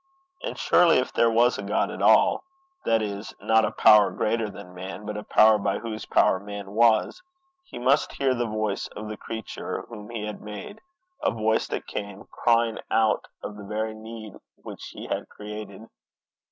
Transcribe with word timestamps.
And 0.41 0.57
surely, 0.57 0.97
if 0.97 1.13
there 1.13 1.29
was 1.29 1.59
a 1.59 1.61
God 1.61 1.91
at 1.91 2.01
all, 2.01 2.43
that 2.85 3.03
is, 3.03 3.35
not 3.39 3.65
a 3.65 3.69
power 3.71 4.09
greater 4.09 4.49
than 4.49 4.73
man, 4.73 5.05
but 5.05 5.15
a 5.15 5.23
power 5.23 5.59
by 5.59 5.77
whose 5.77 6.07
power 6.07 6.39
man 6.39 6.71
was, 6.71 7.21
he 7.65 7.77
must 7.77 8.13
hear 8.13 8.33
the 8.33 8.47
voice 8.47 8.87
of 8.95 9.09
the 9.09 9.15
creature 9.15 9.83
whom 9.89 10.09
he 10.09 10.25
had 10.25 10.41
made, 10.41 10.81
a 11.21 11.29
voice 11.29 11.67
that 11.67 11.85
came 11.85 12.25
crying 12.31 12.79
out 12.89 13.25
of 13.43 13.55
the 13.57 13.63
very 13.63 13.93
need 13.93 14.33
which 14.55 14.83
he 14.87 15.05
had 15.05 15.29
created. 15.29 15.87